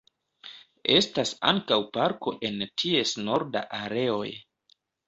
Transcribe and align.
Estas 0.95 1.33
ankaŭ 1.51 1.79
parko 1.99 2.35
en 2.51 2.59
ties 2.85 3.17
norda 3.29 3.65
areoj. 3.83 4.29